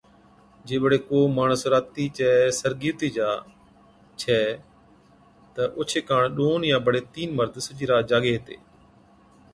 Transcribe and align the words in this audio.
جي 0.69 0.77
بڙي 0.83 0.97
ڪو 1.09 1.19
ماڻس 1.37 1.61
راتِي 1.73 2.05
چَي 2.17 2.29
سرگِي 2.59 2.91
ھُتِي 2.93 3.09
جا 3.17 3.29
ڇَي 4.19 4.41
تہ 5.53 5.63
اوڇي 5.77 5.99
ڪاڻ 6.09 6.21
ڏون 6.37 6.59
يا 6.71 6.77
بڙي 6.87 7.01
تِين 7.13 7.29
مرد 7.37 7.53
سجِي 7.65 7.85
رات 7.91 8.03
جاڳي 8.11 8.31
ھِتي 8.35 8.55